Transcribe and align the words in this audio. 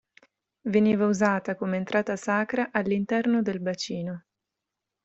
Veniva 0.63 1.05
usata 1.05 1.53
come 1.55 1.77
entrata 1.77 2.15
sacra 2.15 2.69
all'interno 2.71 3.43
del 3.43 3.59
bacino. 3.59 4.25